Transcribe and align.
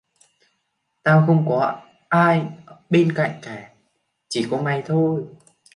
tao 1.03 1.23
không 1.27 1.45
có 1.49 1.81
ai 2.09 2.45
ở 2.65 2.77
bên 2.89 3.13
cạnh 3.15 3.39
cả 3.41 3.71
chỉ 4.29 4.47
có 4.51 4.57
mày 4.61 4.83
thôi 4.85 5.25